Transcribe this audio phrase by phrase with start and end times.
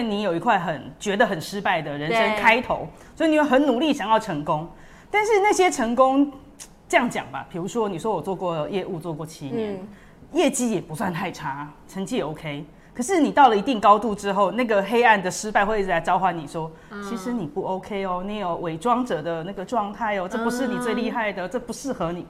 [0.00, 4.68] 为你有一块很觉得很失败的人生开头，所以你会很努力想要成功。
[5.10, 6.32] 但是那些成功，
[6.88, 9.88] 这样讲吧，比如说你说我做过业务做过七年，嗯、
[10.32, 12.64] 业绩也不算太差，成绩也 OK。
[12.94, 22.26] 可是你到了一定高度之后，那个黑暗的失败会一直在召唤你说，嗯、其实你不 OK 哦，你有伪装者的那个状态哦，这不是你最厉害的，嗯、这不适合你。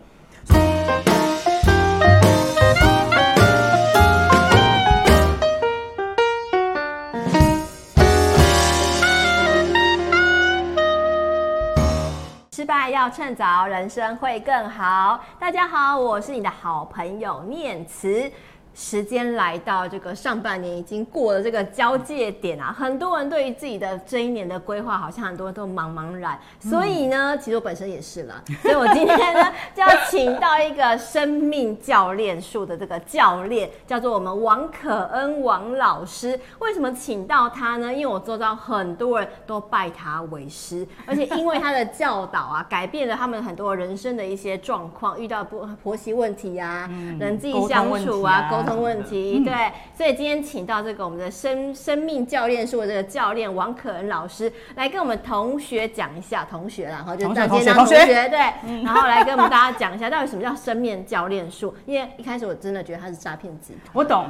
[12.90, 15.20] 要趁早，人生会更好。
[15.38, 18.30] 大家好，我是你的好朋友念慈。
[18.74, 26.38] 时间来到这个上半年，已经过了这个交界点啊，很多人对于自己的这一年的规划，好像很多人都茫茫然。
[26.60, 36.38] 所以呢，其实我本身也是了，所以我今天呢就要请到一个生命教练术的这个教练，叫做我们王可恩王老师。
[36.60, 37.92] 为什么请到他呢？
[37.92, 58.38] 因为我做到很多人都拜他为师，而且因为他的教导啊，改变了他们很多人生的一些状况，遇到婆婆媳问题啊，嗯、人际相处啊，沟通问题，嗯、对，所以今天请到这个我们的生生命教练术的这个教练王可恩老师来跟我们同学讲一下，同学啦，然后就今天当同学，对，
[58.82, 64.26] 然后来跟我们大家讲一下到底什么叫生命教练术，因为一开始我真的觉得他是诈骗集团，我懂，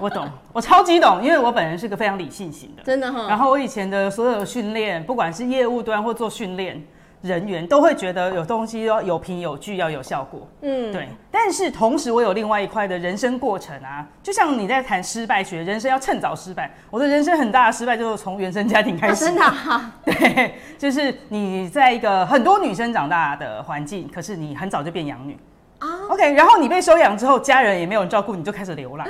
[0.00, 6.82] 我懂，我超级懂，因为我本人是个非常理性型的，真的哈、哦，然后我以前的所有训练，不管是业务端或做训练。
[7.20, 10.46] 人员都会觉得有东西要有凭有据，要有效果。
[10.62, 11.08] 嗯，对。
[11.30, 16.70] 但是同时，我有另外一块的人生过程啊，就像你在谈失败学，人生要趁早失败。
[16.90, 19.24] 我的人生很大的失败就是从原生家庭开始。
[19.24, 19.92] 真的啊？
[20.04, 25.36] 对，就是你在一个很多女生长大的环境，可是你很早就变养女
[25.80, 25.88] 啊。
[26.10, 29.06] OK，然后你被收养之后，家人也没有人照顾，你就开始流浪。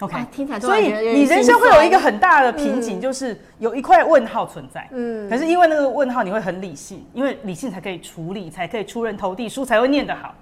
[0.00, 4.88] OK，听起来所以你人生会有一个很大的瓶颈，就是有一块问号存在。
[4.92, 10.34] 嗯，可是因为那个问号，你会很理性，因为理性才可以处理，才可以出人头地，书才会念得好。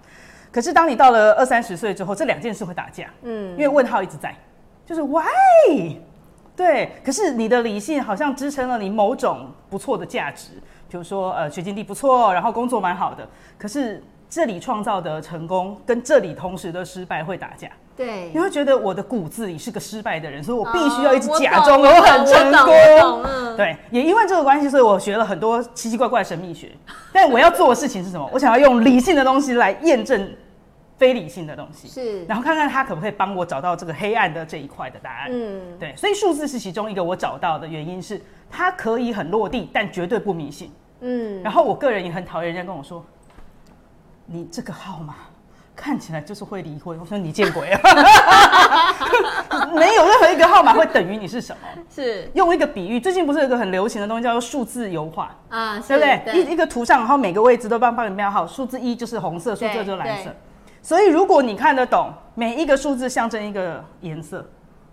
[0.52, 3.10] 可是当你到了二三十岁之后，这两件事会打架。
[3.22, 4.34] 嗯，因为问号一直在，
[4.86, 5.96] 就是 why？
[6.56, 10.52] 对，可是你的理性好像支撑了你某种不错的价值，
[10.88, 13.28] 比如说呃学经历不错，然后工作蛮好的。
[13.58, 17.68] 可是这里创造的成功跟这里同时的失败会打架。
[17.98, 23.22] 对，你会觉得我的骨子里是个失败的人，所以我必须要一直假装我很成功。
[23.24, 26.70] 嗯、对，也因为这个关系，所以我学了很多奇奇怪怪的神秘学。
[27.12, 28.26] 但我要做的事情是什么？
[28.32, 30.32] 我想要用理性的东西来验证
[30.96, 35.28] 非理性的东西，是，然后看看他可不可以帮我找到这个黑暗的这一块的答案。
[35.32, 40.70] 嗯，对，所以数字是其中一个我找到的原因是，它可以很落地，但绝对不迷信。
[41.00, 43.04] 嗯，然后我个人也很讨厌人家跟我说，
[44.24, 45.16] 你这个号码。
[45.80, 46.98] 看起来就是会离婚。
[46.98, 47.80] 我说你见鬼啊！
[49.72, 51.62] 没有任何一个号码会等于你是什么。
[51.88, 56.20] 是用一个比喻，最近不是有一个很流行的东西叫做数字油画啊，对不对？
[56.24, 60.34] 对一一个图上，然后每个位置都帮帮你标号，数字一就是红色，数字二就是蓝色。
[60.82, 64.44] 所以如果你看得懂每一个数字象征一个颜色，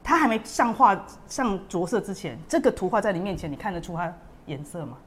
[0.04, 0.96] 它还没上画
[1.28, 4.14] 上着色之前，这个图画在你面前，你看得出它
[4.46, 4.98] 颜色吗？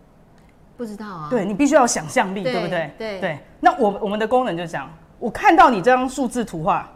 [0.77, 1.29] 不知道啊。
[1.31, 2.91] 对，你必须要有想象力，对，对不对？
[2.99, 3.39] 对对。
[3.61, 4.91] 那我我们的功能就是这样。
[5.19, 6.89] 我看到你这张数字图画，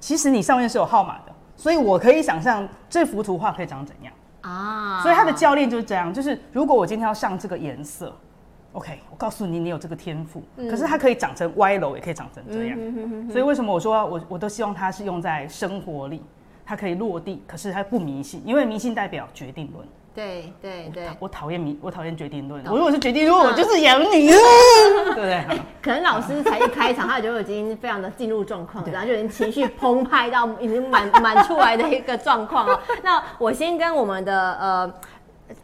[0.00, 5.02] 其实你上面是有号码的，所以我可以想象这幅图画可以长怎样啊？
[5.02, 8.14] 所以他的教练就是这样，就是如果我今天要上这个颜色
[8.72, 12.78] ，OK，我告诉你，你有这个天赋，嗯、可是它可以长成歪楼，也可以长成这样。
[12.80, 16.22] 嗯、哼哼哼，所以为什么我说我我都希望它是用在生活里，
[16.64, 19.86] 它可以落地，可是它不迷信，因为迷信代表决定论。
[20.16, 22.64] 对对对，我讨厌迷，我讨厌决定论。
[22.64, 25.44] 我如果是决定论，我就是养你， 对不对？
[25.82, 32.80] 可能老师才一开场，他就已经非常的进入状况，然后就已经情绪澎湃到已经满 满出来的一个状况哦。
[33.02, 34.94] 那我先跟我们的呃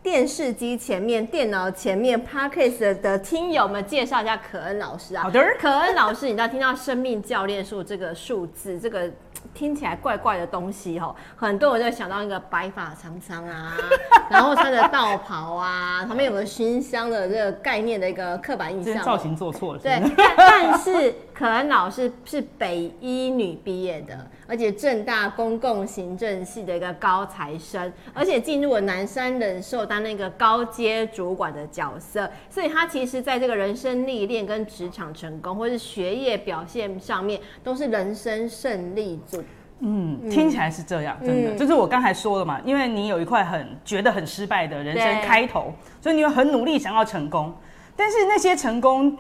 [0.03, 5.23] 电视机前面、电脑前面、Podcast 的听友们介绍一下可恩老师啊。
[5.23, 9.11] 好的，可恩老师，你知道听到生命教练数这个数字，这个。
[9.55, 13.77] 听起来怪怪的东西哦，很多人就想到那个白发苍苍啊，
[14.31, 19.03] 然后穿着道袍啊，旁边有个熏香的这个概念的一个刻板印象。
[19.03, 19.81] 造型做错了。
[19.81, 20.01] 对，
[20.37, 39.45] 但 是可恩老师是北医女毕业的，而且正大公共行政系的一个高材生，而且进入了南山人寿当那个高阶主管的角色，所以他其实在这个人生历练跟职场成功，或是学业表现上面，都是人生胜利组。
[39.85, 47.53] 嗯，听起来是这样，真的，嗯、就是我刚才说了嘛，因为你有一块很觉得很失败的人生开头，所以你会很努力想要成功。
[47.97, 49.17] 但是那些成功，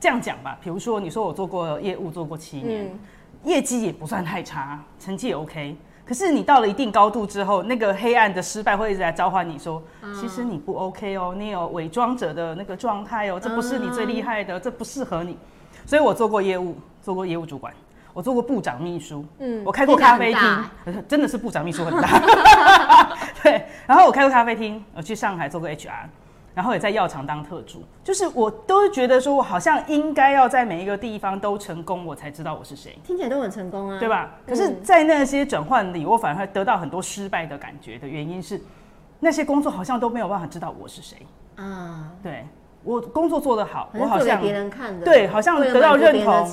[0.00, 2.98] 这样讲吧，比如说你说我做过业务做过七年，嗯、
[3.44, 5.76] 业绩也不算太差，成绩也 OK。
[6.06, 9.82] 可是你到了一定高度之后，那个黑暗的失败会一直来召唤你说，
[10.18, 15.36] 其实你不 OK 哦，你有伪装者的那个状态哦，这不是你最厉害的，这不适合你。
[15.84, 17.74] 所以我做过业务，做过业务主管，
[18.18, 20.64] 我做过部长秘书，嗯，我开过咖啡厅，
[21.06, 22.08] 真的是部长秘书很大，
[23.44, 23.64] 对。
[23.86, 25.92] 然后我开过咖啡厅，我去上海做过 HR。
[26.52, 32.98] 然后也在药厂当特助，就是我都觉得说，我好像应该要在每一个地方都成功，我才知道我是谁。
[33.04, 34.34] 听起来都很成功啊，对吧？
[34.44, 38.60] 可是，在那些转换里，我反而会得到很多失败的感觉的原因是，
[39.20, 41.18] 那些工作好像都没有办法知道我是谁
[41.54, 42.10] 啊。
[42.20, 42.44] 对，
[42.84, 46.46] 我工作做得好，我好像别人看的，对，好像得到认同，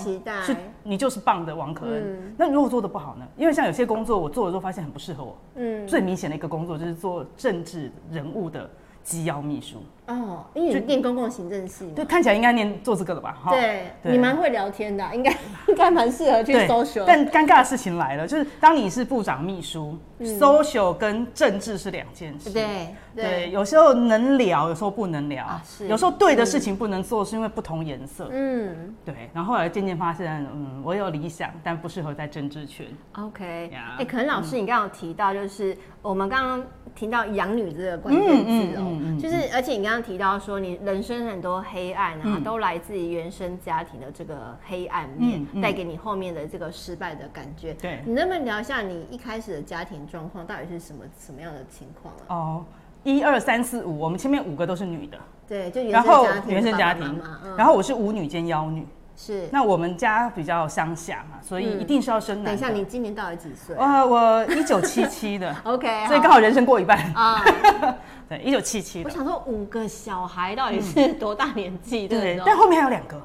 [0.43, 2.33] 是你就是棒的王可恩。
[2.37, 3.25] 那如果做的不好呢？
[3.37, 5.37] 因为像有些工作我做了之后发现很不适合我。
[5.55, 8.69] 嗯，最明显的一个工作就是做政治人物的
[9.05, 9.81] 机要秘书。
[10.07, 13.35] 哦，因为你念公共行政系，对，看起来应该念做这个的吧？
[13.43, 15.31] 哈对，你蛮会聊天的，应该
[15.67, 17.03] 应该蛮适合去 social。
[17.07, 22.51] 但尴尬的事情来了，就是当你是部长秘书，social 跟政治是两件事。
[22.51, 25.59] 对对，有时候能聊，有时候不能聊。
[25.65, 28.29] 是，有时候对的事情不能做，是因为不同颜色。
[28.31, 29.31] 嗯，对。
[29.33, 32.85] 然后后来渐渐发现，嗯，我有理想，但不适合在政治圈。
[33.13, 36.63] OK，哎，可能老师你刚刚有提到，就是我们刚刚
[36.95, 40.05] 提到养女这个关键字哦，就是而且你刚刚。
[40.05, 47.73] 提到说，你人生很多黑暗啊，都来自于原生家庭的这个黑暗面，带给你后面的这个失败的感觉。
[47.73, 52.21] 对，你能不能聊一下你一开始的家庭状况到底是什么什么样的情况啊？
[52.29, 52.65] 哦，
[53.03, 55.17] 一二三四五，我们前面五个都是女的。
[55.47, 57.21] 对，就原生家庭，原生家庭。
[57.57, 58.85] 然后我是舞女兼妖女。
[59.15, 62.51] 是，那我们家比较乡下嘛，所以一定是要生男的。
[62.51, 63.75] 等一下，你今年到底几岁？
[63.77, 65.55] 啊，我一九七七的。
[65.63, 67.41] OK，所以刚好人生过一半啊。
[68.27, 69.03] 对，一九七七。
[69.03, 72.07] 我想说，五个小孩到底是多大年纪？
[72.07, 73.21] 对，但后面还有两个，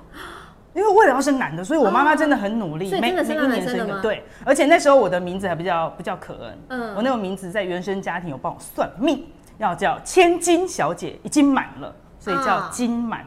[0.74, 3.12] 因为为了要生男的，所以我妈妈真的很努力，每每一
[3.48, 4.00] 年生一个。
[4.00, 9.26] 对，而且那时候我的名字还比较比较可恩，嗯，我那个名字在原生家庭有帮我算命，
[9.58, 13.24] 要叫千金小姐，已经满了，所以叫金满。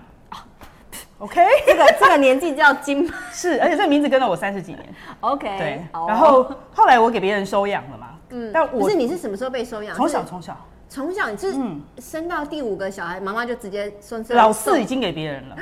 [1.23, 4.83] OK， 这个这个年纪叫金满， 是，而且这个名字跟了我三十几年。
[5.21, 6.43] OK，对，然后
[6.73, 9.95] 后来我给别人收养了嘛， 嗯，但我是你是什么时候被收养？
[9.95, 10.55] 从小从小。
[10.89, 11.55] 从小你是
[11.97, 15.55] 生到第五个小孩，妈妈就直接说老四已经给别人了，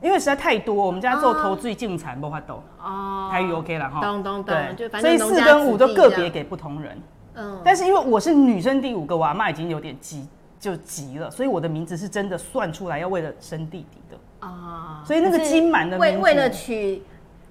[0.00, 7.00] 因为实在太多，我们家做投最进产不发抖哦，台语 OK 了哈，咚咚咚，对，所以四跟五都个别给不同人，
[7.34, 10.26] 嗯，但是因为我是女生第五个，我阿妈已经有点急，
[10.58, 14.01] 就急了，所以我的名字是真的算出来要为了生弟弟的
[14.42, 17.02] 啊，所以那个金满的为为了取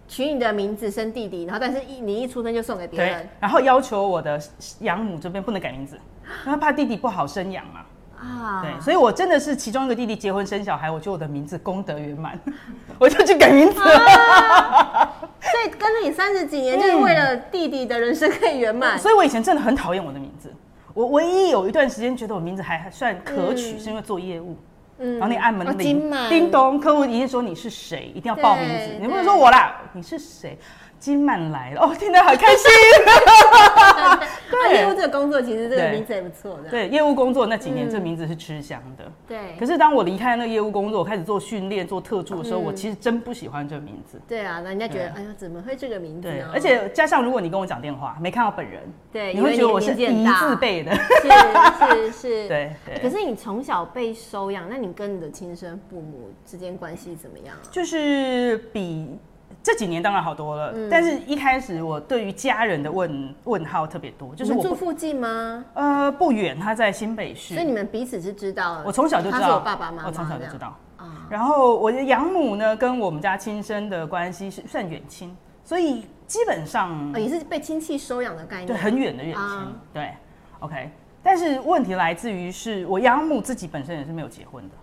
[0.07, 4.39] 取你的名字生弟弟，然后但是一你一出生就送给别人，然后要求我的
[4.81, 5.97] 养母这边不能改名字。
[6.45, 7.81] 因为怕弟弟不好生养嘛，
[8.17, 12.39] 啊，对，所以我真的是其中一个弟弟结婚生小孩，我觉得我的名字功德圆满，
[12.97, 13.97] 我就去改名字了。
[13.97, 18.97] 啊、所以跟了你三十几年，就是为了弟弟的人生可以圆满。
[18.97, 20.53] 所以我以前真的很讨厌我的名字，
[20.93, 24.55] 我唯一有一段时间觉得我名字还还算可取，嗯、是因为做业务，
[25.01, 30.57] 嗯，然后你按门铃，哦、叮咚，客户一定说你是谁，一定要报名字，你不能说我啦，你是谁？
[31.01, 32.69] 金满来了哦，听得好开心。
[34.51, 36.69] 对，业务这个工作其实这个名字也不错的。
[36.69, 39.11] 对，业务工作那几年，这名字是吃香的。
[39.27, 39.55] 对。
[39.59, 44.21] 可是当我离开那个业务工作，我开始做训练、做特助的时候，我其实真不喜欢这个名字。
[44.27, 46.29] 对啊，那人家觉得，哎呀，怎么会这个名字？
[46.29, 50.93] 对，而且加上如果你跟我讲电话，没看到本人，对，你会觉得我是一字辈的。
[50.93, 52.47] 是是是。
[52.49, 52.71] 对。
[53.01, 57.65] 可是你从小被收养，那你跟你的亲生父母之间关系怎么样啊？
[57.71, 59.17] 就是比。
[59.63, 65.63] 这几年当然好多了，嗯、但是一开始我对于家人的问问号特别多，就是我住附近吗？
[65.75, 68.83] 呃，不远，他在新北市，所以你们彼此是知道的。
[68.85, 70.75] 我从小就知道，他是我爸爸妈妈，我从小就知道。
[70.97, 80.11] 啊，然后我的养母呢，跟我们家亲生的关系是算远亲，所以基本上也是被亲戚收养的概念，对，很远的远亲，啊、对
[80.59, 80.89] ，OK。
[81.23, 84.75] 但是问题来自于是我养母自己本身也是没有结婚的。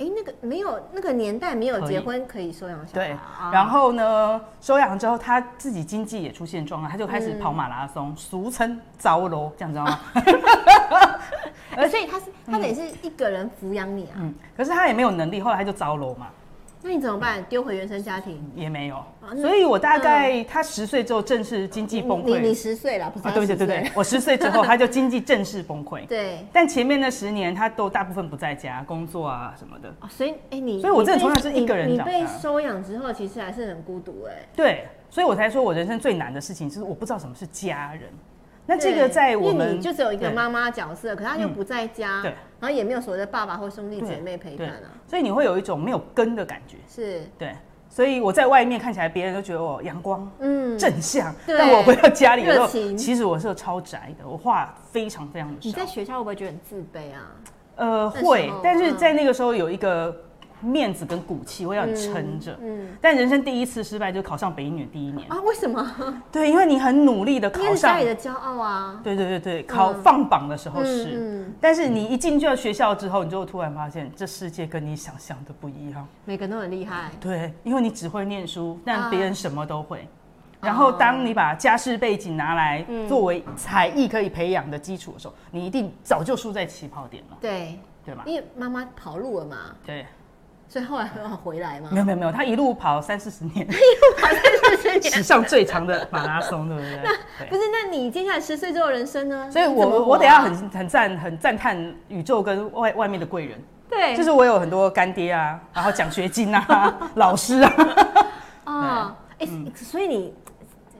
[0.00, 3.08] 哎，那个没有那个年代没有结婚可以收养小孩。
[3.08, 3.16] 对，
[3.52, 10.00] 然后呢，收养之后他自己经济也出现状况，他就开始跑马拉松，俗称糟楼，这样知道吗？
[11.88, 14.16] 所以他是他得是一个人抚养你啊。
[14.16, 16.28] 嗯，可是他也没有能力，后来他就糟楼嘛。
[16.82, 17.44] 那你怎么办？
[17.44, 19.04] 丢回原生家庭也没有，
[19.36, 22.40] 所以我大概他十岁之后正式经济崩溃。
[22.40, 23.34] 你你十岁了，不是？
[23.34, 26.06] 对对对对，我十岁之后他就经济正式崩溃。
[26.08, 29.94] 对，但前面那十年他都大部分不在家工作啊什么的。
[30.08, 32.12] 所以哎你，所以我真的从小是一个人长大。
[32.12, 34.32] 你被收养之后，其实还是很孤独哎。
[34.56, 38.04] 对，所以我才说我人生最难的事情就是我不知道什么是家人。
[38.70, 46.76] 那这个在我们你就只有一个妈妈角色，可是他又不在家，对，然后也没有所谓的爸爸或兄弟姐妹陪伴啊，所以你会有一种没有根的感觉。
[46.88, 47.52] 是，对。
[47.88, 51.34] 所以我在外面看起来，别人都觉得我阳光、嗯，正向。
[51.44, 55.66] 但我回到家里的时候，其实我是超宅的，我话非常非常的少。
[55.66, 57.34] 你在学校会不会觉得很自卑啊？
[57.74, 60.16] 呃，会，但是在那个时候有一个。
[60.60, 62.58] 面子跟骨气，我要你撑着。
[62.60, 65.40] 嗯，但人生第一次失败就考上北一女第一年啊？
[65.42, 65.94] 为什么？
[66.30, 69.00] 对，因为你很努力的考上，家里的骄傲啊。
[69.02, 76.06] 对对对对，考放榜的时候是，嗯，但是你一进去到学校之后，你就突然发现这世界跟你想象的不一样。
[76.24, 77.10] 每个人都很厉害。
[77.20, 80.06] 对，因为你只会念书，但别人什么都会。
[80.60, 87.38] 然后当你把家世背景拿来作为才艺可以培养的基础的时候，你一定早就输在起跑点了。
[87.40, 88.24] 对，对吧？
[88.26, 89.56] 因为妈妈跑路了嘛。
[89.86, 90.04] 对。
[90.70, 91.88] 所以后来很好回来吗？
[91.90, 94.36] 没有没有没有，他一路跑三四十年，一路跑三
[94.76, 97.00] 四十年，史上最长的马拉松，对不对？
[97.02, 97.62] 那不是？
[97.72, 99.50] 那你接下来十岁之后人生呢？
[99.50, 107.74] 所以我我得要很很赞很赞叹宇宙跟外外面的贵人，对，就是我有很多干爹啊，然后奖学金啊， 老师啊，
[108.64, 110.32] 啊，哎，所以你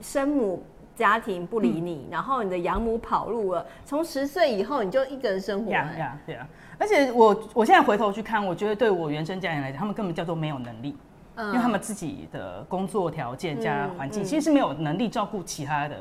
[0.01, 0.61] 生母
[0.95, 6.47] 家庭不理你，然后你的养母跑路了，从十岁以后你就一个人生活，呀呀，对啊。
[6.77, 10.95] 而且我我现在回头去看，我觉得对我原生家庭来讲，他们根本叫做没有能力，
[11.35, 15.95] 嗯，因为他们自己的工作条件加环境，其实是没有能力照顾其他的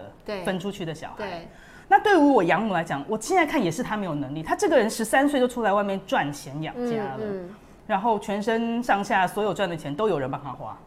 [0.44, 1.14] 分出去的小孩。
[1.18, 1.48] 对。
[1.88, 4.44] 那对于我养母来讲，我现在看也是她没有能力。
[4.44, 7.18] 她这个人十三岁就出来外面赚钱养家了，
[7.86, 10.78] 然后全身上下所有赚的钱都有人帮她花。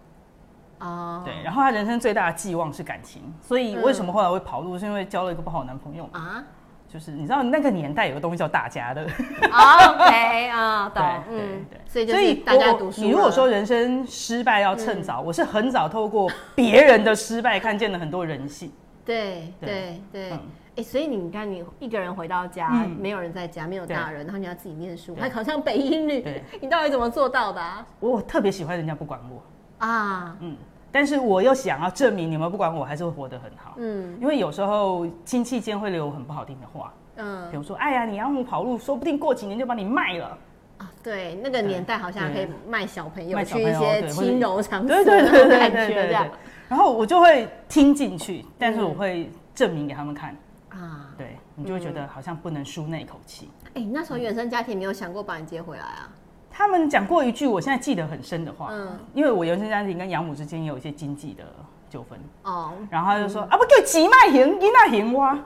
[0.84, 1.22] 哦。
[1.26, 1.34] 对。
[1.44, 6.44] 然后他人生最大的寄望是感情，所以为什么后来会跑路，是因为交了一个不好的男朋友啊。
[6.86, 13.02] 就是你知道那个年代有个东西叫大家的，OK 啊，懂， 嗯，对，所以所以大家读书。
[13.02, 18.72] 你如果说人生失败要趁早，我是很早透过别人的失败看见了很多人性。
[19.04, 20.40] 对对对，
[20.76, 26.24] 哎，所以你看，你一个人回到家，没有人在家，没有大人，然后你要自己念书，还考上北一女，
[26.62, 27.62] 你到底怎么做到的？
[28.00, 29.42] 我特别喜欢人家不管我
[29.84, 30.56] 啊，嗯。
[30.94, 40.38] 但是我又想要证明你们不管我还是会活得很好，嗯，因为有时候亲戚间会留很不好听的话，嗯，比如说，哎呀，你养母跑路，说不定过几年就把你卖了
[40.78, 40.92] 啊。
[41.02, 46.32] 对，那个年代好像可以卖小朋友去一些轻柔场所，对对对对对对对。
[46.70, 50.38] 然后我就会听进去，但是我会证明给他们看
[50.70, 53.50] 啊，对，你就会觉得好像不能输那一口气。
[53.74, 56.10] 哎，那时候原生家庭没有想过把你接回来啊？
[56.56, 61.44] 他们讲过一句我现在记得很深的话，嗯，因为我原生家庭跟养母之间也有一些经济的
[61.90, 62.20] 纠纷。
[62.44, 65.38] 哦，然后他就说、嗯、啊，不给急卖行，你那行哇。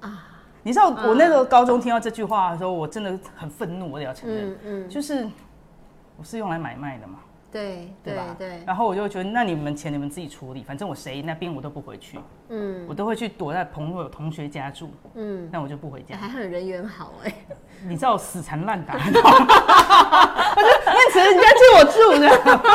[0.00, 0.28] 啊！
[0.62, 5.28] 你知道我那时候高中听到这句话的时候，我真的很愤怒，我得要承认，嗯，嗯，就是
[6.16, 7.20] 我是用来买卖的嘛，
[7.52, 8.34] 对对吧？
[8.36, 17.32] 对，对，然后我就觉得那你们钱你们自己处理，反正我谁那边我都不回去，嗯，我都会去躲在朋友同学家住，嗯，那我就不回家，还很人缘好哎。
[17.86, 22.26] 你知道我死缠烂打，我就念慈人家借我住的。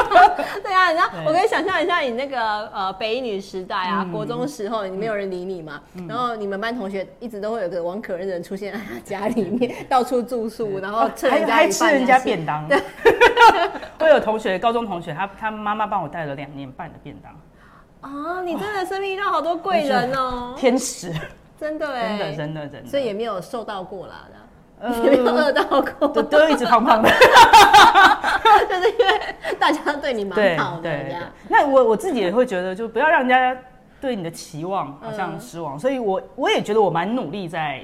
[0.61, 12.67] 对啊，你知道我可以想象一下，你那个呃北一女时代啊，国中时候你没有人理你嘛，然后你们班同学一直都会有个王可认的人出现在他 家里面，到处住宿，然后还还吃人家便当。
[12.67, 12.79] 对，
[13.99, 17.33] 我有同学，高中同学，他他妈妈帮我带了两年半的便当。
[18.01, 21.12] 啊，你真的生命遇到好多贵人哦，天使，
[21.60, 24.41] 真的哎， 真的真的真的，所以也没有受到过啦也。
[25.03, 27.10] 没有饿到过，都都一直胖胖的，
[28.67, 29.22] 就是因为
[29.60, 30.81] 大家对你蛮好的。
[30.81, 31.15] 对，
[31.48, 33.55] 那我我自己也会觉得，就不要让人家
[34.01, 37.81] 对你的期望好像失望，所以我我也觉得我蛮努力在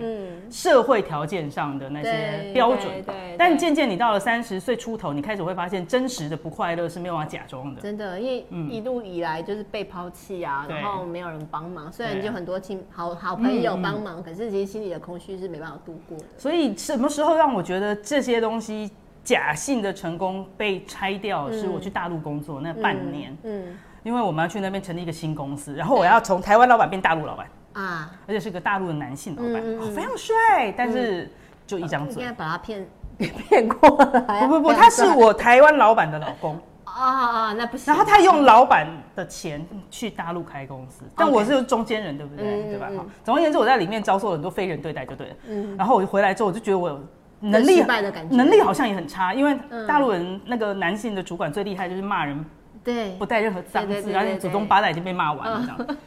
[0.49, 2.87] 社会条件上的那些标准。
[3.05, 7.81] 对，但渐渐你到了三十岁出头，你开始会发现真实的不快乐是没有办法假装的。
[7.81, 11.91] 真的，因为一路以来就是被抛弃啊，然后没有人帮忙。
[11.91, 16.25] 虽然就很多亲好好朋友帮忙，可是其实心里的空虚是没办法度过的。
[16.35, 18.89] 所以什么时候让我觉得这些东西
[19.23, 21.51] 假性的成功被拆掉？
[21.51, 23.37] 是我去大陆工作那半年。
[23.43, 23.77] 嗯。
[24.07, 31.29] 因为我们要去那边成立一个新公司，然后我要从台湾老板变大陆老板啊，而且是个大陆的男性老板，嗯嗯、非常帅，但是
[31.65, 32.87] 就一张嘴，应该把他骗
[33.17, 34.47] 骗过来。
[34.47, 37.93] 不不不，他是我台湾老板的老公啊啊，那不行。
[37.93, 42.45] 然后他用老板的钱去大陆开公司，但我是中间人，对不对？
[42.45, 42.89] 嗯、对吧？
[42.95, 45.35] 好，总而言之，我在里面遭受了很多非人对待，就对了。
[45.49, 45.75] 嗯。
[45.75, 46.97] 然后我就回来之后，我就觉得我
[47.41, 47.83] 能力
[48.29, 52.45] 能力好像也很差，因为大陆人那个男性的主管最厉害就是骂人。
[52.87, 55.97] 对，不带任何脏字，然后你祖宗八代已经被骂完了这样。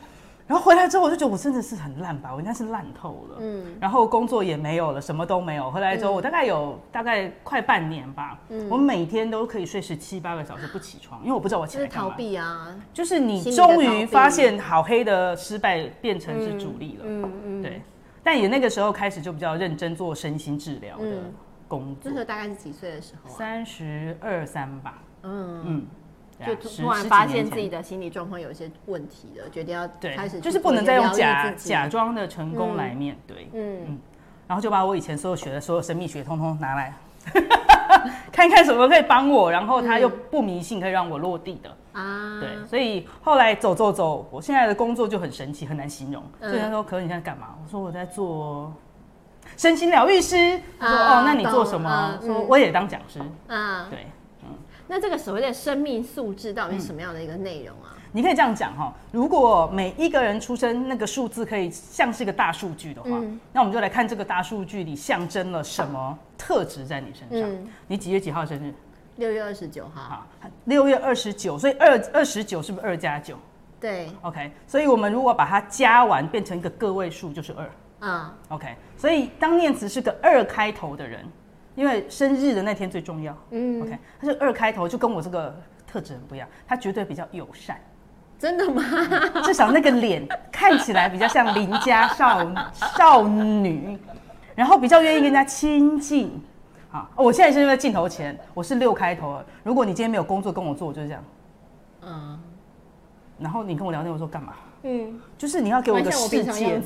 [0.47, 3.37] 然后回来之后，我就觉得我真的是很烂吧，我应该是烂透了。
[3.41, 5.71] 嗯，然后工作也没有了，什么都没有。
[5.71, 8.39] 回来之后，我大概有大概快半年吧，
[8.71, 12.11] 我每天都可以睡十七八个小时不起床，因为我不知道我起来干嘛。
[12.11, 17.05] 逃避啊，就是你终于发现好黑的失败变成是主力了。
[17.05, 17.83] 嗯嗯，对。
[18.25, 21.31] 但也那个时候开始就比较认真做身心治疗的
[21.69, 22.03] 工作。
[22.03, 23.31] 这时候大概是几岁的时候？
[23.31, 24.99] 三十二三吧。
[25.23, 25.87] 嗯嗯。
[26.47, 33.99] 就突然发现自己的心理状况有一些问题了，决定要开始就是不能再用假假装的成功来面对，嗯嗯，
[34.47, 36.95] 然后就把我以前所有学的所有神秘学通通拿来，
[38.33, 46.23] 看看什么可以帮我，然后他又不迷信，可以让我落地的啊，对，所以后来走走走，我现在的工作就很神奇，很难形容。
[46.41, 48.73] 所以他说：“可是你现在干嘛？”我说：“我在做
[49.57, 54.07] 身心疗愈师。”他说：“哦，那你做什么？”说：“我也当讲师。”啊，对。
[54.91, 57.95] 那这个所谓的生命素质到底是什么样的一个内容啊？
[57.95, 67.49] 嗯、你可以这样讲哈，如果每一个人出生那个数字可以像是一个大数据的话，嗯、那我们就来看这个大数据里象征了什么特质在你身上。
[67.49, 68.75] 嗯、你几月几号生日？
[69.15, 70.03] 六月二十九号。
[70.03, 70.27] 好，
[70.65, 73.37] 六月二十九，所以二二十九是不是二加九？
[73.79, 74.11] 对。
[74.23, 77.71] OK，所以我们如果把它加完变成一个个位数，就是二。
[78.01, 78.29] 嗯。
[78.49, 81.25] OK，所以当念慈是个二开头的人。
[81.81, 87.81] 因为生日的那天最重要，嗯，OK，他是二开头，就跟我这个特质很不一样，他绝对比较友善，
[88.39, 88.83] 真的吗？
[89.43, 92.47] 至少那个脸看起来比较像邻家少
[92.99, 93.99] 少女，
[94.55, 96.31] 然后比较愿意跟人家亲近。
[96.91, 101.25] 好，我现在是在镜头前，我是六开头，如果你今天没有工作跟我做，我就是这样，
[102.03, 102.39] 嗯，
[103.39, 104.53] 然后你跟我聊天，我说干嘛？
[104.83, 106.79] 嗯，就是你要给我一个世界，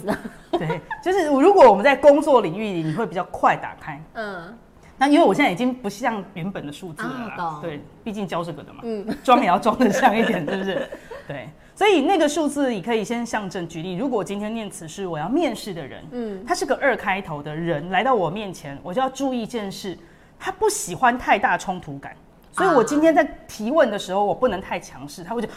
[0.53, 4.57] 对，就是如果我们在工作领域里，你会比较快打开，嗯。
[4.97, 10.89] 那因为我现在已经不像原本的数字了对，毕竟教这个的嘛，嗯，装也要装得像一点，是不是？
[11.27, 19.99] 对，所以那个数字你可以先象征举例，如果今天念词是我要面试的人，嗯，他是个二开头的人来到我面前，我就要注意一件事，
[20.39, 22.15] 他不喜欢太大冲突感，
[22.53, 25.53] 所以我今天在提问的时候，我不能太强势，他会觉得。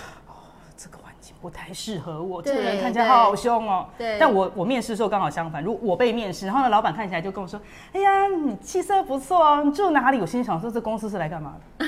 [1.48, 3.88] 不太适合我，这个人看起来好好凶哦。
[3.98, 7.58] 对，但我我面试的时候刚好相反，如果我被面试，然后呢，老板看起来就跟我说
[7.96, 11.86] ：“哎呀，你气色不错哦，你住哪里？”我心里想说：“这公司是来干嘛的？”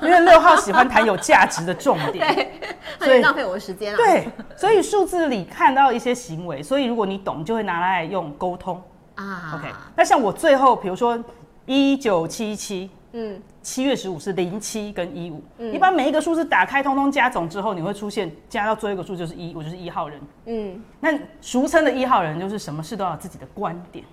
[0.06, 2.52] 因为六号喜欢谈有价值的重点，对，
[3.04, 3.96] 所以浪费我的时间了。
[3.98, 8.80] 对，所以数字里看到一些行为，所以如果你懂，就会拿来用沟通
[9.16, 9.54] 啊。
[9.56, 11.18] OK，那像我最后，比如说
[11.66, 12.88] 一九七七。
[13.12, 20.20] 嗯，七月十五是零七跟一五，嗯，你把每一个数字打开，通通加总之后，你会出现加到最后一个数就是一，我就是一号人。
[20.46, 24.04] 嗯，那俗称的一号人就是什么事都要自己的观点，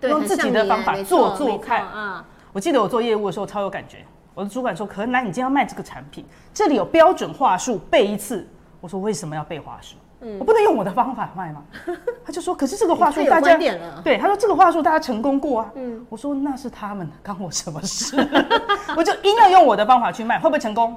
[0.00, 1.86] 对，用自己的方法做做看。
[1.86, 3.98] 啊，我记得我做业务的时候超有感觉，
[4.34, 8.46] 我的主管说：“可能来，你今天要卖这个产品，这里有标准话术，背一次。”
[8.80, 9.96] 我说：“为什么要背话术？”
[10.38, 11.62] 我不能用我的方法卖吗？
[12.24, 13.56] 他就说，可是这个话术大家
[14.02, 15.72] 对他说这个话术大家成功过啊。
[15.74, 18.16] 嗯，我说那是他们，关我什么事？
[18.96, 20.96] 我就硬要用我的方法去卖，会不会成功？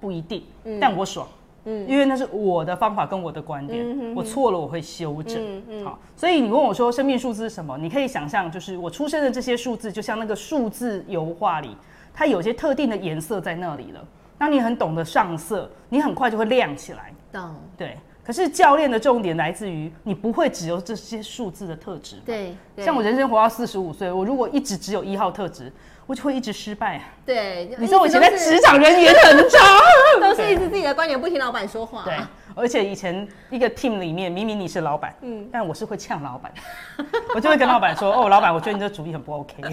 [0.00, 0.44] 不一定，
[0.80, 1.26] 但我爽。
[1.64, 5.62] 嗯，因为那是我的方法跟我的观点，我错了我会修正。
[5.84, 7.76] 好，所以你问我说生命数字是什么？
[7.76, 11.76] 你可以想象，就是我出生的这些数字，就像那个数字油画里，
[12.14, 14.00] 它有些特定的颜色在那里了。
[14.38, 17.12] 当你很懂得上色，你很快就会亮起来。
[17.32, 17.98] 懂，对。
[18.28, 22.16] 可是教练的重点来自于你不会只有这些数字的特质。
[22.26, 25.72] 对，像我人生活到四十五岁，我如果一直只有一号特质，
[26.06, 27.00] 我就会一直失败。
[27.24, 29.80] 对，你说我以前在职场人缘很差，
[30.20, 32.04] 都是一直自己的观点，不听老板说话。
[32.04, 32.18] 对，
[32.58, 36.52] 而且以前一个 team 里面，明明你是老板，嗯，但我是会呛老板，
[37.34, 39.62] 我就会跟老板说：“哦，老板，我觉得你这主意很不 OK。”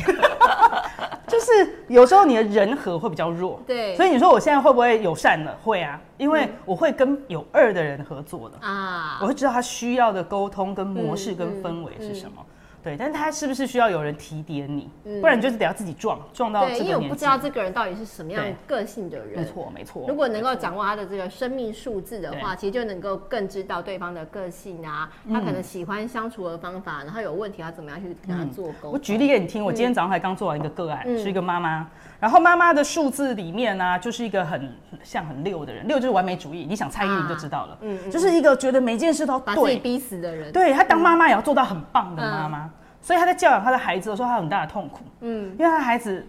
[1.27, 5.57] 就是有时候你的人和会比较弱，对，所以你说我现在会不会友善了？
[5.63, 8.57] 会啊，因为我会跟有二的人合作的。
[8.65, 12.45] 啊，我会知道他需要的沟通跟模式跟氛围是什么。
[12.85, 14.87] 对，但是他是不是需要有人提点你？
[15.19, 16.67] 不然就是得要自己撞撞到。
[16.67, 19.39] 对，因为我不知道这个人到底是什么样个性的人。
[19.39, 20.05] 没错，没错。
[20.07, 28.91] 如果能够掌握他的这个生命数字的话，其实就能够更知道对方的个性啊，他可能喜欢相处的方法，然后有问题要怎么样去跟他做沟通。
[28.91, 31.87] 我举例给你听，我今天早上还刚做完一个个案，是一个妈妈，
[32.19, 34.71] 然后妈妈的数字里面呢，就是一个很
[35.03, 40.51] 像很六的人，六就是完美主义，你想蔡依林就知道了，嗯，就是一个觉得每件事都把自己逼死的人。
[40.51, 42.69] 对，他当妈妈也要做到很棒的妈妈。
[43.05, 45.01] 所以他在教养他的孩子的时候，他有很大的痛苦。
[45.19, 46.25] 嗯，因为他的孩子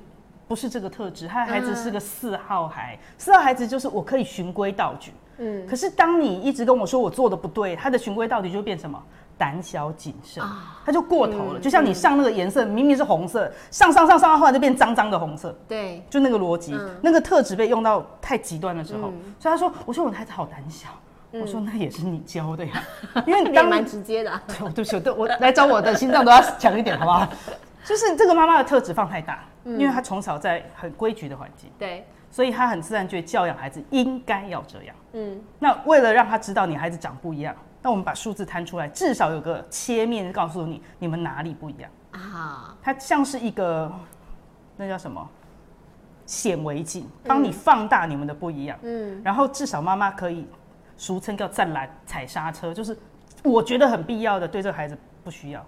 [0.47, 2.99] 不是这个特质，他的孩子是个四号孩。
[3.17, 5.11] 四号孩子就是我可以循规蹈矩。
[5.39, 9.03] 嗯，可是当你一直跟我说我做的不对，他的循规蹈矩就变什么？
[9.39, 10.45] 胆小谨慎，
[10.85, 11.61] 他就过头了。
[11.61, 15.59] 就像你上那个颜色，明明是红色，上上上上到后来就变脏脏的红色。
[15.67, 20.89] 对，就那个逻辑，那个特质被用到太极端的时候，所以他说：“我说我的孩子好胆小。”
[21.33, 22.83] 我说那也是你教的呀，
[23.27, 24.41] 因为当蛮直接的。
[24.47, 27.29] 对，对不起，对，我来找我的心脏都要强一点，好不好？
[27.85, 34.97] 就是这个妈妈的特质放太大，因为她从小在很规矩的环境，对，所以她很自然觉得教养孩子应该要这样。
[35.13, 42.75] 嗯，那为了让她知道你孩子长不一样，那我们把数字摊出来，至少有个切面告诉你你们哪里不一样啊。
[42.83, 43.93] 它像是一个
[44.77, 45.29] 那叫什么？
[46.27, 48.77] 显微镜，帮你放大你们的不一样。
[48.83, 50.45] 嗯，然后至少妈妈可以，
[50.97, 52.97] 俗称叫站栏踩刹车，就是
[53.43, 55.65] 我觉得很必要的，对这个孩子不需要。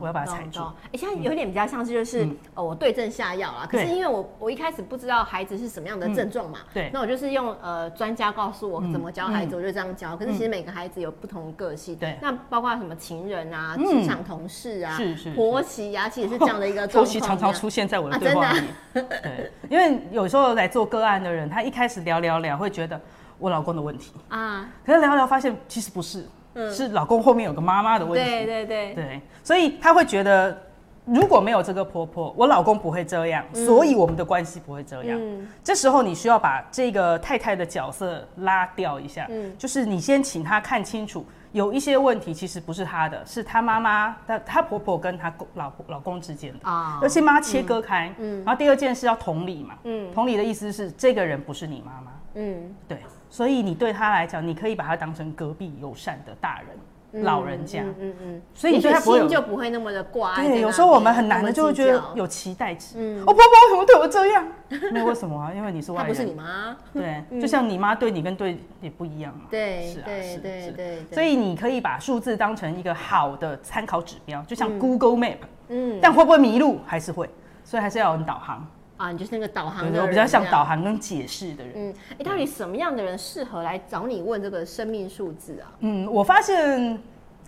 [0.00, 0.62] 我要把它踩住。
[0.84, 3.68] 哎，现在有点比较像是就是，嗯、呃，我对症下药啦。
[3.70, 10.14] 可是因为我我一开始不知道孩子是什么样的症状嘛，嗯、对，那我就是用呃专家告诉我怎么教孩子，嗯、我就这样教。
[10.14, 12.16] 嗯、可是其实每个孩子有不同的个性，对。
[12.22, 17.04] 那包括什么情人啊、职、嗯、场同事啊、是是婆媳啊，其实是这样的一个 状况。
[17.04, 18.60] 婆媳常常出现在我的对话里。
[18.60, 22.98] 啊、对，因为有时候来做个案的人，他一开始聊聊聊，会觉得
[23.38, 24.12] 我老公的问题。
[24.28, 26.26] 啊，可是聊聊发现其实不是。
[26.72, 28.94] 是老公后面有个妈妈的问题，对对对。
[28.94, 30.58] 对，所以他会觉得
[31.04, 35.18] 如果没有这个婆婆，我老公不会这样，所以我们的关系不会这样。
[35.20, 46.66] 嗯，这时候你需要把这个太太的角色拉掉一下，嗯，就是你先请她看清楚，有一些问题其实不是她的，是她妈妈、她她婆婆跟她老老公之间的。
[46.66, 52.98] 啊，要先把它切割开，嗯，然后第二件事要同理嘛，嗯，同理的意思是这个人不是你妈妈，嗯，对。
[53.28, 56.68] 所以你对他来讲，你可以把他当成隔壁友善的大人、
[57.12, 60.36] 嗯、老人家，嗯嗯，嗯，所以你对他心就不会那么的挂。
[60.36, 62.94] 对，有时候我们很难的就会觉得有期待值。
[62.98, 64.46] 嗯，我爸爸为什么对我这样？
[64.92, 65.52] 没有为什么啊？
[65.54, 66.76] 因为你是外人，她不是你妈。
[66.92, 69.44] 对，就像你妈对你跟对也不一样嘛。
[69.50, 71.04] 对，是啊，对对对。
[71.12, 75.38] 所以你可以把数字当成一个好的参考指标，就像 Google Map。
[75.68, 76.80] 嗯，但会不会迷路？
[76.86, 77.28] 还是会，
[77.64, 78.64] 所以还是要有导航。
[78.96, 81.72] 啊，你就是那个导航的人，我比较像导航跟解释的人。
[81.76, 85.68] 嗯，哎，到底什么样的人适合来找你问这个生命数字啊？
[85.80, 86.98] 嗯，我发现，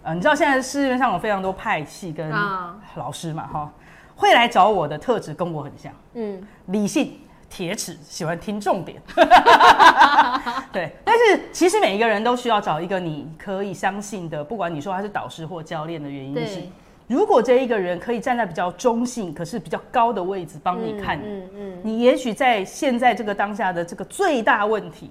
[0.02, 2.30] 呃，你知道现在市面上有非常多派系跟
[2.96, 3.72] 老师嘛，哈、啊，
[4.14, 5.92] 会来找我的特质跟我很像。
[6.14, 9.00] 嗯，理性、铁齿，喜欢听重点。
[10.70, 16.62] 对，但是其实每一个人都需要找一个你可以相信的，不管你说他是导师或教练的原因是。
[17.08, 25.10] 如果这一个人可以站在比较中性，可是比较高的位置帮你看，嗯嗯，你也许在现在这个当下的这个最大问题，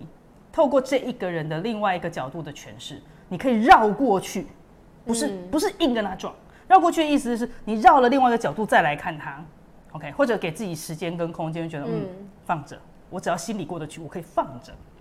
[0.52, 4.46] 透过这一个人的另外一个角度的诠释，你可以绕过去，
[5.06, 6.32] 不是不是硬跟他撞，
[6.68, 9.44] 绕过去的意思是你绕了另外一个角度再来看他
[9.94, 12.06] ，OK，或者给自己时间跟空间，觉得嗯
[12.46, 12.80] 放着，
[13.10, 14.97] 我只要心里过得去，我可以放着，对。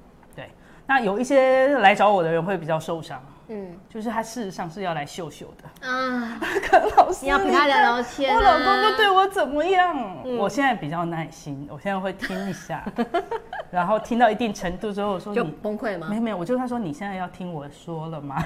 [0.87, 3.21] 那有一些来找我的人会比较受伤。
[3.49, 6.37] 嗯，就是他事实上是要来秀秀的啊。
[6.69, 8.37] 可老师，你要陪他聊聊天，啊。
[8.37, 9.97] 我老公就对我怎么样？
[10.25, 12.85] 嗯、我现在比较耐心，我现在会听一下，
[13.71, 16.09] 然后听到一定程度之后，我说你就崩溃吗？
[16.11, 18.43] 没有没有，我就跟他说你现在要听我说了吗？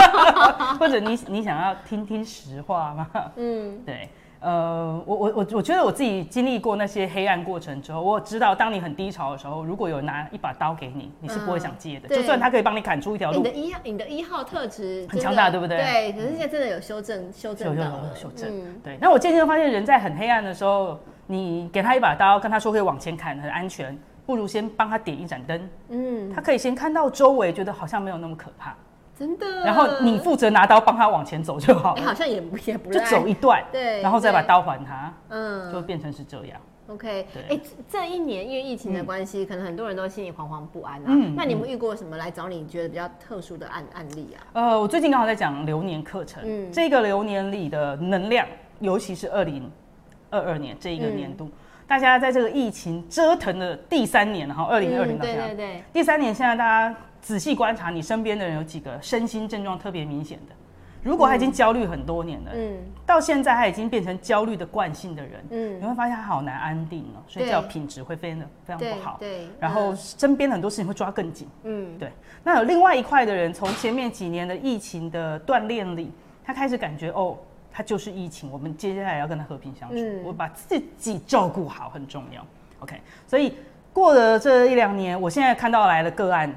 [0.80, 3.06] 或者你你想要听听实话吗？
[3.36, 4.08] 嗯，对。
[4.40, 12.08] 呃，我我我我觉得我自己经历过那些黑暗过程之后，我知道当你很低潮的时候，如果有拿一把刀给你，你是不会想借的。
[12.08, 13.36] 嗯、就算他可以帮你砍出一条路。
[13.36, 15.76] 你的一号，你的一号特质很强大，对不对？
[15.76, 18.10] 对，可是现在真的有修正，修正到了。
[18.14, 18.96] 修正，嗯、对。
[18.98, 25.68] 那我渐渐发现，人在很黑暗的时候，你给他一把刀，跟他说可以往前砍，很安全，不如先帮他点一盏灯。
[25.90, 28.74] 嗯，他可以先看到周围，觉得好像没有那么可怕。
[29.20, 32.00] 真的，然后你负责拿刀帮他往前走就好了。
[32.00, 36.58] 你好像也不也不就走一段，对，然后再把刀还他，嗯，就变成是这样。
[36.86, 41.04] OK，对，哎，这一年因为疫情的关系，可能很多人都心里惶惶不安啊。
[41.08, 44.40] 嗯，那你们遇过什么来找你觉得比较特殊的案案例啊？
[44.54, 48.46] 呃，我最近刚好在讲流年课程，嗯，这个流年里的能量，
[48.78, 49.70] 尤其是二零
[50.30, 51.50] 二二年这一个年度，
[51.86, 56.96] 大家在这个疫情折腾的第三年，然后二零二零到现在，对对对，第三年现在大家。
[57.20, 60.54] 仔细观察你身边的人有几个身心症状特别明显的，
[61.02, 72.10] 如果他已经焦虑很多年了，嗯，到现在他已经变成焦虑的惯性的人，嗯，你会发现他好难安定了，睡觉品质会非常的非常不好，对，然后身边很多事情会抓更紧，嗯，对。
[72.42, 76.12] 那有另外一块的人，从前面几年的疫情的锻炼里，
[76.44, 77.36] 他开始感觉哦，
[77.70, 82.44] 他就是疫情，我们接下来要跟他和平相处，我把自己照顾好很重要
[82.80, 83.00] ，OK。
[83.26, 83.56] 所以
[83.92, 86.50] 过了这一两年，我现在看到来的个案。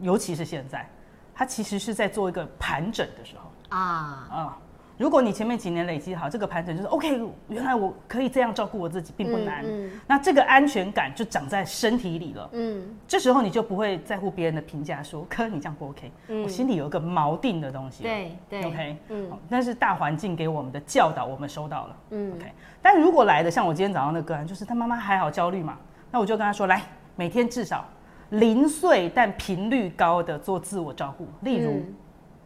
[0.00, 0.88] 尤其是现在，
[1.34, 4.58] 他其实是在做一个盘整的时候啊啊！
[4.98, 9.62] 如果你前面几年累积好这个盘整，就是 OK，原来我可以这样照顾我自己，并不难。
[9.62, 12.48] 嗯嗯、那这个安全感就长在身体里了。
[12.52, 16.10] 嗯，这时候你就不会在乎别人的评价，说可你这样不 OK。
[16.28, 18.04] 嗯，我心里有一个锚定的东西。
[18.04, 18.96] 对对，OK。
[19.10, 21.96] 嗯，但是大环境给我们的教导，我们收到了。
[22.12, 22.50] 嗯，OK。
[22.80, 25.76] 但如果来的像我今天早上的个案，就是他妈妈还好焦虑嘛，
[26.10, 26.80] 那我就跟他说，来，
[27.16, 27.84] 每天至少。
[28.30, 31.94] 零碎但频率高的做自我照顾，例如，嗯、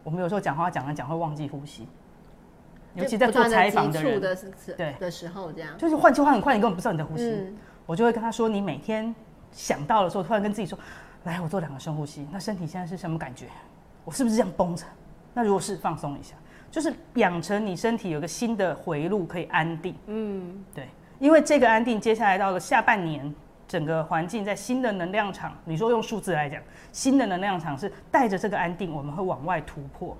[0.03, 1.87] 我们有时候讲话讲了讲会忘记呼吸，
[2.93, 7.31] 尤其在做采访的人，对的时候，这样就是换气换很快，你根本不知道你在呼吸。
[7.31, 9.13] 嗯、我就会跟他说，你每天
[9.51, 10.77] 想到的时候，突然跟自己说，
[11.23, 12.27] 来，我做两个深呼吸。
[12.31, 13.47] 那身体现在是什么感觉？
[14.05, 14.85] 我是不是这样绷着？
[15.33, 16.35] 那如果是放松一下，
[16.69, 19.95] 就是养成你身体有个新的回路可以安定。
[20.05, 23.33] 嗯，对，因为这个安定，接下来到了下半年。
[23.71, 30.17] 整个环境在新的能量场，你说用数字来讲，新的能量场是带着这个安定，我们会往外突破。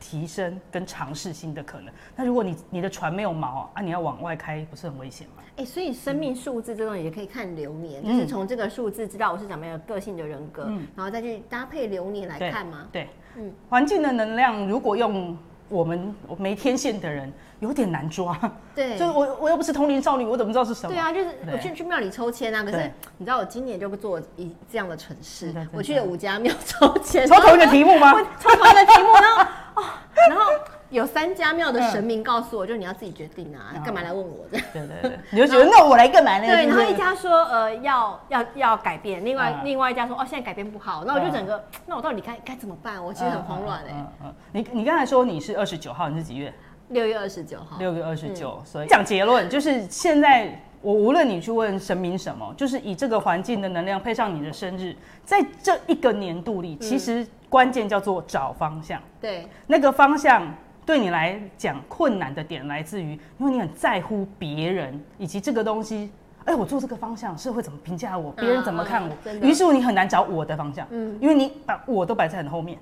[0.00, 1.92] 提升跟尝试新的可能。
[2.14, 5.42] 那如果你你的船没有锚啊，你要往外开，不是很危险吗？
[5.56, 12.86] 哎、欸，所以生命数字这东西也可以看流年，嗯、就是从这个数字知道我是怎么样个性的人格，嗯、然后再去搭配流年来看吗？
[12.92, 13.08] 对，对
[13.42, 15.36] 嗯，环境的能量如果用
[15.68, 18.38] 我们没天线的人有点难抓。
[18.74, 20.94] 对， 就是我我又不是通灵少女，我怎么知道是什么？
[20.94, 28.12] 对啊，就是我去去庙里抽签啊，可是你知道我今年就做一这样的蠢事，我去了五家庙抽签，抽同一个题目吗？
[28.40, 29.42] 抽同一个题目，然后。
[29.78, 29.84] 哦，
[30.28, 30.44] 然后
[30.90, 34.66] 有三家庙的神明告诉我，就是你要自己决定啊，干嘛来问我这样？
[34.72, 36.46] 对对对， 你就觉得那我来干嘛呢？
[36.46, 43.04] 对，然后一家说呃要要要改变，另外另外一家说哦现在改变不好，那我就整个那我到底该该怎么办？
[43.04, 44.06] 我其实很慌乱哎。
[44.24, 46.52] 嗯，你你刚才说你是二十九号，你是几月？
[46.88, 47.76] 六月二十九号。
[47.78, 57.26] 六月二十九，所以讲结论就是现在我无论你去问神明什么，就是以这个环境的能量配上你的生日，在这一个年度里，其实。
[57.50, 60.46] 关键叫做找方向，对，那个方向
[60.88, 66.10] 对你来讲困难的点来自于，因为你很在乎别人以及这个东西，
[66.46, 72.78] 哎，我做这个方向社会怎么评价我，别人怎么看我，于是乎你很难找我的方向，嗯，因为你把我都摆在很后面，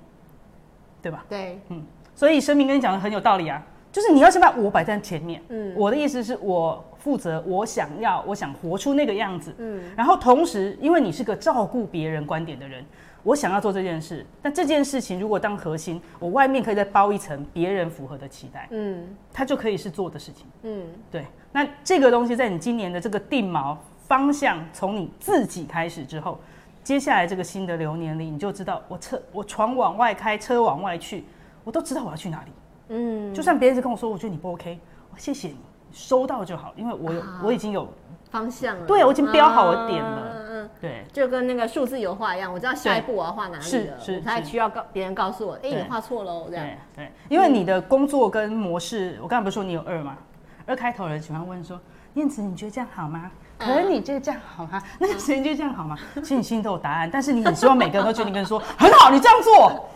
[1.01, 1.25] 对吧？
[1.27, 1.83] 对，嗯，
[2.15, 12.85] 所以神明跟你讲的很有道理啊，就是你要先把我摆在前面，嗯，我的意思是我负责，我想要，我想活出那个样子，嗯，然后同时，因为你是个照顾别人观点的人。
[13.27, 21.25] 我想要做这件事，但这件事情如果当核心，我外面可以再包一层别人符合的期待，嗯，它就可以是做的事情，嗯，对。
[21.51, 23.75] 那这个东西在你今年的这个定锚
[24.07, 26.39] 方向，从你自己开始之后，
[26.85, 31.25] 接下来这个新的流年里，你就知道我车我船往外开，车往外去，
[31.65, 32.51] 我都知道我要去哪里，
[32.87, 34.79] 嗯，就算别人是跟我说，我觉得你不 OK，
[35.11, 35.57] 我谢谢你，
[35.91, 37.91] 收到就好，因为我有我已经有
[38.31, 40.46] 方向了，对，我已经标好了点了。
[40.79, 46.65] 对，就跟那个数字油画一样，我知道下一步我要画哪里了，是是，他还需要告别人告诉我，哎，你画错了，这样。
[46.95, 50.17] 对对，因为你的工作跟模式，我刚才不是说你有二吗？
[50.65, 51.79] 二开头的人喜欢问说，
[52.15, 53.31] 燕子，你觉得这样好吗？
[53.57, 54.79] 可是你觉得这样好吗？
[54.99, 55.97] 那个谁觉得这样好吗？
[56.15, 59.89] 其实你心里都有答案，但是你很希望每个人都觉得你跟说很好，你这样做，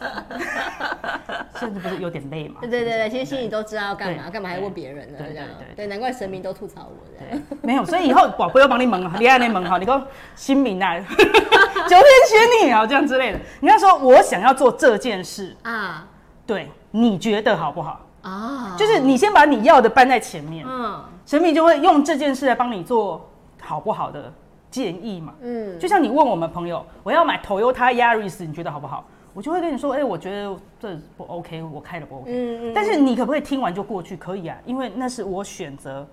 [1.62, 2.56] 甚至不是有点累嘛？
[2.62, 5.20] 对对对，其实心里都知道要干嘛，干嘛还问别人呢？
[5.20, 7.42] 这样对，难怪神明都吐槽我这样。
[7.62, 10.02] 没有，所以以后我不要帮你蒙，你爱你蒙好，你说
[10.36, 13.40] 新民啊， 九天玄女啊，这样之类的。
[13.60, 16.06] 你要说我想要做这件事啊，
[16.46, 18.76] 对，你觉得好不好啊？
[18.78, 23.28] 就是你先把你要的搬在前面，嗯，神明就会用这件事来帮你做。
[23.64, 24.34] 好不好的
[24.72, 25.36] 建议嘛？
[25.40, 29.06] 嗯，就像你问我们朋友，我要买 Toyota Yaris，你觉得好不好？
[29.34, 32.32] 我就会跟你说，哎、欸，我觉得这不 OK，我开的不 OK。
[32.32, 32.74] 嗯嗯。
[32.74, 34.18] 但是你可不可以听完就过去？
[34.18, 36.06] 可以啊，因为那是我选择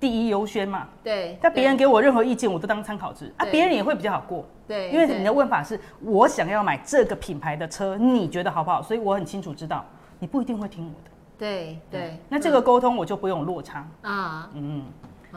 [0.00, 0.88] 第一优先嘛。
[1.02, 1.38] 对。
[1.40, 4.44] 但别人给我任何意见，我都当参考值啊，别人也会比较好过。
[4.66, 4.90] 对。
[4.90, 8.82] 因为你的问法是我想要买这个品牌的车，你觉得好不好？
[8.82, 9.84] 所以我很清楚知道
[10.18, 11.10] 你不一定会听我的。
[11.38, 12.18] 对对。
[12.28, 14.50] 那这个沟通我就不用落差啊。
[14.54, 14.82] 嗯。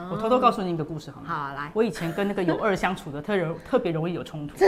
[0.10, 1.28] 我偷偷告诉你一个故事好吗？
[1.28, 1.70] 好，来。
[1.74, 4.56] 我以前跟那个有二相处的特容特别容易有冲突，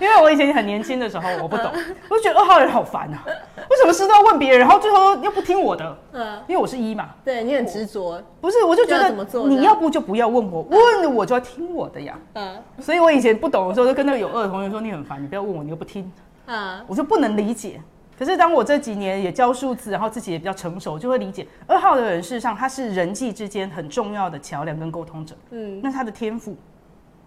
[0.00, 1.70] 因为我以前很年轻的时候我不懂，
[2.08, 3.22] 我就觉得二号人好烦啊，
[3.70, 5.96] 为什么事都要问别人，然后最后又不听我的？
[6.12, 7.08] 嗯，因为我是一嘛。
[7.24, 8.20] 对，你很执着。
[8.40, 9.08] 不是，我就觉得
[9.48, 12.18] 你要不就不要问我，问了我就要听我的呀。
[12.34, 12.62] 嗯。
[12.80, 16.10] 所以我以前不懂的时候，就跟那个有二的同学说：“你很烦，你不要问我，你又不听。”
[16.46, 16.80] 嗯。
[16.86, 17.80] 我就不能理解。
[18.22, 25.34] 可是当我这几年也教数字，然后自己也比较成熟，就会理解二号的人，事实上他是人际之间很重要的桥梁跟沟通者。
[25.50, 26.56] 嗯，那他的天赋，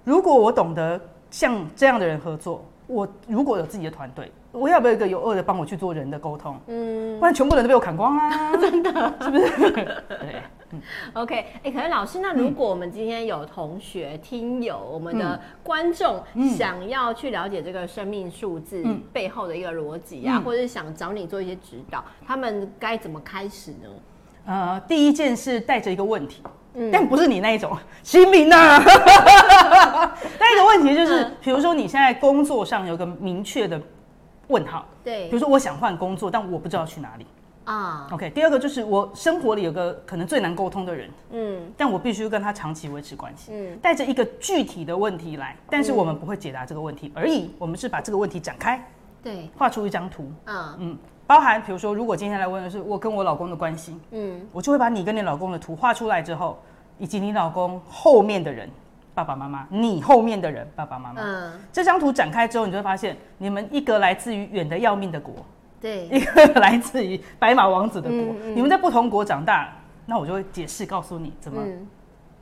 [0.05, 0.97] 如果我懂得
[1.29, 6.60] 像这样的人合作，我如果有自己的团队，我要不要一个有二的帮我去做人的沟通？
[6.68, 8.56] 嗯，不然全部人都被我砍光啊！
[8.58, 9.50] 真的，是不是？
[10.10, 10.41] 对。
[11.13, 16.22] OK，哎、欸，可是老师，那如果我们今天有同学、嗯、听友、我们的观众
[16.58, 23.89] 想要去了解这个生命数字背后的一个逻辑啊，嗯、或者是想找你做一些指导，他们该怎么开始呢？
[24.48, 28.82] 呃，第一件事带着一个问题，嗯、但不是你那一种 新民呐。
[30.39, 33.80] 那一个问题就是，比如说你现在工作上有个明确的
[34.47, 37.25] 问号，对，比如说我想换工作，但我不知道去哪里。
[37.65, 38.29] 啊、uh,，OK。
[38.29, 48.88] 第二个就是我生活里有个可能最难沟通的人，嗯，但我必须跟他长期维持关系，嗯，带着一个具体的问题来，但是我们不会解答这个问题而已，我们是把这个问题展开，
[49.23, 56.62] 对，画出一张图，嗯、uh, 嗯，包含比如说，如果今天来问的是我跟我老公的关系，嗯，我就会把你跟你老公的图画出来之后，
[56.99, 58.69] 以及你老公后面的人，
[59.15, 65.34] 爸爸妈妈，你后面的人，爸爸妈妈，嗯，这张图展开之后，你就会发现你们一个来自于远的要命的国。
[65.80, 69.73] 对，一个来自于白马王子的国，嗯嗯、你们在不同国长大，
[70.06, 71.63] 那我就会解释告诉你怎么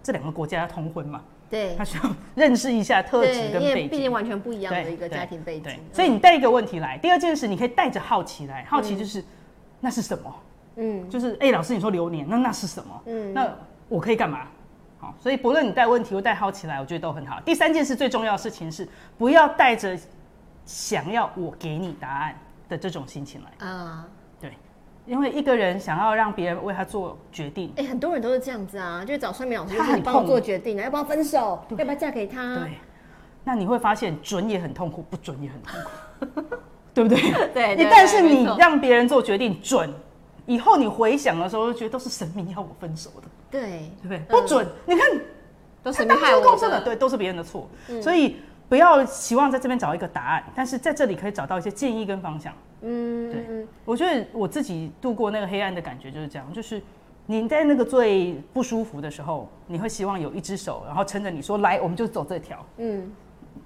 [0.02, 1.22] 这两个国家要通婚嘛。
[1.50, 5.72] 对，他需要认识一下特质跟背景，毕竟完全不一样的一个家庭背景。
[5.92, 9.26] 所以你带一个问题来，第二件事你可以带着好奇来，好奇就是、嗯、
[9.82, 10.36] 那是什么？
[10.78, 13.02] 嗯，就是哎、欸，老师你说流年，那那是什么？
[13.06, 13.48] 嗯，那
[13.88, 14.48] 我可以干嘛？
[15.04, 17.42] 好，所以不论你带问题或带好奇来，我觉得都很好。
[17.42, 18.88] 第三件事最重要的事情是，
[19.18, 19.98] 不要带着
[20.66, 22.34] 想要我给你答案
[22.70, 24.08] 的这种心情来啊。
[25.06, 32.56] 因为一个人想要让别人为他做决定，哎、欸，很多人都是这样子啊，就是找算命老师，就是你帮我做决定啊，要不要分手，要不要嫁给他？
[32.56, 32.78] 对，
[33.44, 36.56] 那你会发现准也很痛苦，不准也很痛苦，
[36.96, 37.20] 对不对？
[37.54, 37.90] 对，对。
[37.92, 39.94] 但是你让别人做决定准，
[40.46, 44.20] 以后你回想的时候，就觉得都是神明要我分手的，对，对不对？
[44.28, 45.08] 不准，嗯、你看
[45.82, 48.38] 都是神明害我的，对，都是别人的错，嗯、所以。
[48.70, 52.52] 不要期望在这边找一个答案，但是在这里可以找到一些建议跟方向。
[52.82, 56.82] 嗯，对，我觉得我自己度过那个黑暗的感觉就是这样，就是
[57.28, 62.66] 你在那个最不舒服的时候，你会希望有一只手，然后撑着你说来，我们就走这条。
[62.78, 63.12] 嗯，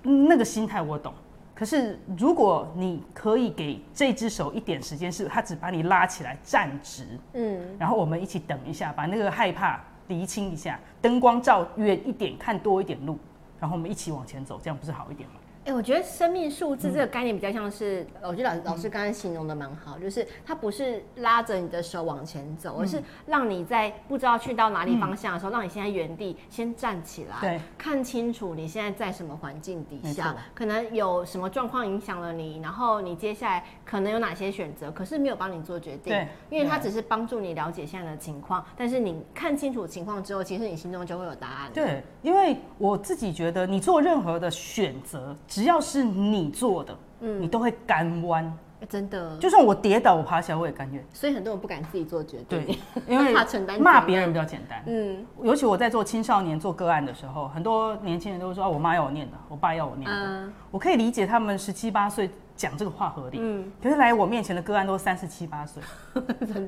[0.02, 1.14] 那个心态我懂。
[1.58, 13.18] 可是如果你可以给这只手一点时间，是它只把你拉起来站直，嗯，然后我们一起等一下，把那个害怕厘清一下，灯光照远一点，看多一点路。
[13.60, 15.36] 然后我们一起往前走，这样不是好一点吗？
[15.68, 41.72] 哎、欸，我觉得生命数字这个概念比较像是，嗯、我觉得老老师刚刚形容的蛮好，嗯、就是它不是拉着你的手往前走，嗯、而是让你在不知道去到哪里方向的时候，嗯、让你现在原地先站起来，对，看清楚你现在在什么环境底下，可能有什么状况影响了你，然后你接下来可能有哪些选择，可是没有帮你做决定，对，因为它只是帮助你了解现在的情况，但是你看清楚情况之后，其实你心中就会有答案。
[41.74, 45.36] 对，因为我自己觉得你做任何的选择。
[45.58, 48.54] 只要是你做的，嗯，你都会甘弯，
[48.88, 49.36] 真的。
[49.38, 51.04] 就算我跌倒，我爬起来，我也甘愿。
[51.12, 52.78] 所以很多人不敢自己做决定，对，
[53.12, 53.82] 因为怕承担。
[53.82, 55.26] 骂别人比较简单，嗯。
[55.42, 60.16] 尤其我在做青少年做个案的时候，很多年轻人都会说：“啊，我妈要我念的，我爸要我念的。
[60.16, 63.72] 嗯”我可以理解他们十七八岁讲这个话合理，嗯。
[63.82, 65.82] 可是来我面前的个案都三十七八岁，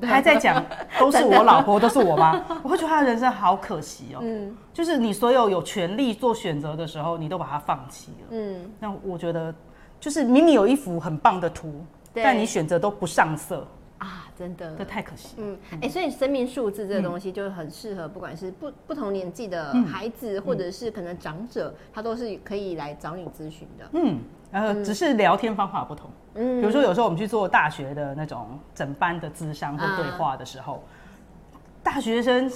[0.08, 0.64] 还在讲
[0.98, 4.20] 都是我老婆，都是我妈， 我会觉得他的人生好可惜哦。
[4.22, 4.56] 嗯。
[4.72, 8.28] 就是你所有有权利做选择的时候，你都把它放弃了。
[8.30, 9.54] 嗯，那我觉得，
[9.98, 13.66] 就是明明有一幅很棒的图，但你选择都不上色。
[13.98, 15.34] 啊，真的，这太可惜。
[15.36, 23.84] 嗯，哎、欸，所以生命数字这个东西就很适合，不管是不不同年纪的孩子，嗯、或者是可能长者，他都是可以来找你咨询的。
[23.92, 24.18] 嗯，
[24.52, 26.10] 呃，只是聊天方法不同。
[26.34, 32.50] 嗯，比如说有时候我们去做大学的那种整班的智商或对话的时候，啊、大学生。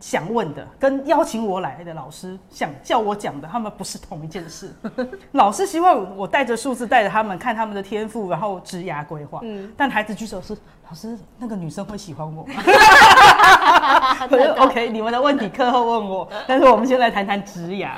[0.00, 4.70] 想问的跟邀请我来的老师想叫我讲的，他们不是同一件事。
[5.32, 9.40] 老师希望我带着数字带着他们看他们的天赋，然后职涯规划。
[9.44, 10.54] 嗯，但孩子举手是
[10.86, 12.54] 老师，那个女生会喜欢我吗？
[14.30, 17.96] 我说 OK，你们的问题课后问我， 但是我们先来谈谈职涯。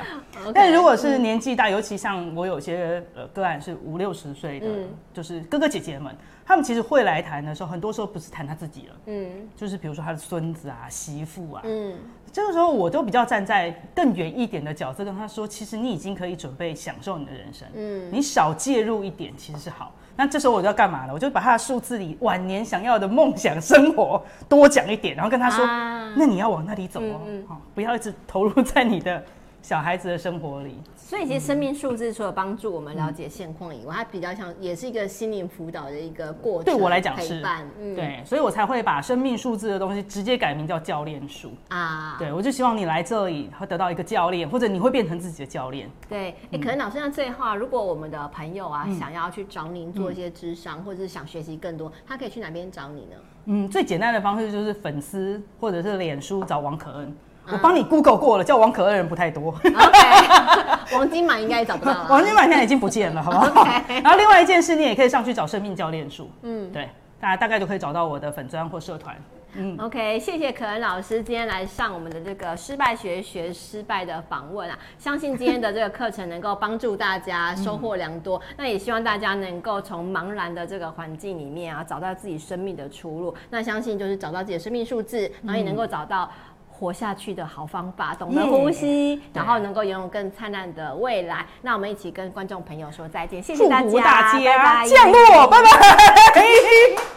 [0.53, 6.15] 但如果是年纪大，尤其像我有些呃个案是五六十岁的，嗯、就是哥哥姐姐们。
[6.45, 11.93] 他们其实会来谈的时候，很多时候不是谈他自己了，嗯，就是比如说他的孙子啊、媳妇啊，嗯，
[12.31, 19.91] 这个时候我都比较站在更远一点的角色跟他说，其实你已经可以准备享受你的人生，嗯，你少介入一点其实是好。
[20.17, 21.13] 那这时候我就要干嘛了？
[21.13, 29.23] 我就把他的数字里晚年想要的梦想生活多讲一点，然后跟他说，啊、那你要往那里走哦，嗯嗯，不要一直投入在你的。
[29.67, 36.73] 小孩子的生活里，所以其实生命数字除了帮助我们了解现况以外，它比较像也是一个心灵辅导的一个过程。
[36.73, 37.43] 对我来讲是，
[37.77, 42.15] 嗯、对，所以我才会把生命数字的东西直接改名叫教练数啊。
[42.17, 45.91] 对，我就希望你来这里会得到一个教练，或者你会变成自己的教练。
[46.07, 53.15] 对，哎、欸，可能老师像这话，如果我们的朋友啊、嗯、想要去找您做一些智商，嗯、或者是想学习更多，他可以去哪边找你呢？
[53.47, 57.13] 嗯，最简单的方式就是粉丝或者是脸书找王可恩。
[57.51, 59.51] 我帮你 Google 过了，叫王可恩的人不太多。
[59.51, 62.05] OK， 王金满应该也找不到。
[62.09, 63.65] 王金满现在已经不见了，好不好.
[64.03, 66.29] 然后另外一件事，你也可以上去找生命教练术。
[66.41, 69.15] 嗯，对，大家大概就可以找到我的粉专或社团。
[69.53, 78.37] 嗯，OK，谢谢可恩老师今天来上我们的这个失败学学失败的访问啊，相信今天的这个课程能够帮助大家收获良多。
[78.37, 83.33] 嗯、那也希望大家能够从茫然的这个环境里面啊，找到自己生命的出路。
[83.49, 86.29] 那相信就是找到自己的生命数字，然后也能够找到。
[86.77, 91.45] 活下去的好方法，懂得呼吸然后能够拥有更灿烂的未来。
[91.61, 96.37] 那我们一起跟观众朋友说再见，谢谢大家，大家拜拜，降落，拜拜。